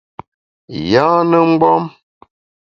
[0.91, 1.83] Yâne mgbom!